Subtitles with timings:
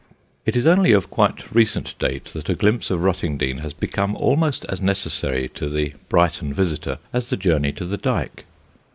[0.47, 4.65] It is only of quite recent date that a glimpse of Rottingdean has become almost
[4.65, 8.45] as necessary to the Brighton visitor as the journey to the Dyke.